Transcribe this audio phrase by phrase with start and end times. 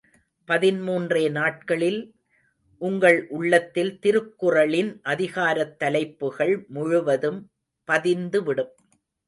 [0.47, 2.15] பதின்மூன்றே நாட்களில்
[2.81, 7.51] உங்கள் உள்ளத்தில் திருக்குறளின் அதிகாரத் தலைப்புகள் முழுவதும்
[7.83, 8.75] பதிந்து விடும்.